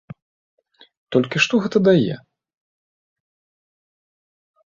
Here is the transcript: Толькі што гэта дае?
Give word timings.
Толькі 1.15 1.41
што 1.43 1.59
гэта 1.65 1.77
дае? 1.89 2.15